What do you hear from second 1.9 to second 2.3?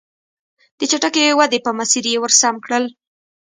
یې